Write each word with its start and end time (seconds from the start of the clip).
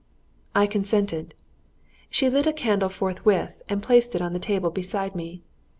I 0.55 0.65
consented. 0.65 1.35
She 2.09 2.27
lit 2.27 2.47
a 2.47 2.53
candle 2.53 2.89
forthwith, 2.89 3.61
and 3.69 3.83
placed 3.83 4.15
it 4.15 4.21
on 4.23 4.33
the 4.33 4.39
table 4.39 4.71
beside 4.71 5.13
me. 5.15 5.43